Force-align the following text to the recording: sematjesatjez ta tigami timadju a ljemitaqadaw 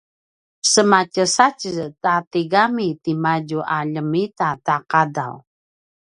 sematjesatjez 0.73 1.77
ta 2.03 2.13
tigami 2.31 2.87
timadju 3.03 3.59
a 3.75 3.77
ljemitaqadaw 3.93 5.35